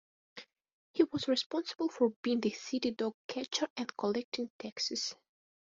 [0.93, 5.13] He was responsible for being the city's dog catcher and collecting taxes.